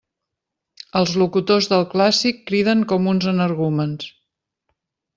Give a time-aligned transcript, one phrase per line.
[1.01, 4.13] Els locutors del clàssic criden com uns energúmens.